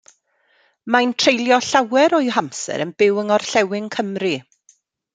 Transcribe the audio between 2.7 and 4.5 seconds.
yn byw yng Ngorllewin Cymru.